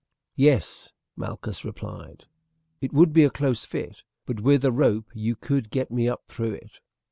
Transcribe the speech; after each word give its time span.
"Yes," 0.35 0.93
Malchus 1.15 1.63
replied; 1.63 2.25
"it 2.81 2.91
would 2.91 3.13
be 3.13 3.23
a 3.23 3.29
close 3.29 3.65
fit, 3.65 4.01
but 4.25 4.39
with 4.39 4.65
a 4.65 4.71
rope 4.71 5.11
you 5.13 5.35
could 5.35 5.69
get 5.69 5.91
me 5.91 6.09
up 6.09 6.23
through 6.27 6.53
it." 6.53 6.79